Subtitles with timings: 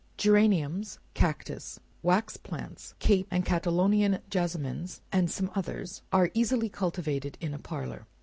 [0.17, 7.53] Geraniums, cactus', wax plants, cape and catalonian jessamines, and some others, are easily cultivated in
[7.53, 8.07] a parlor.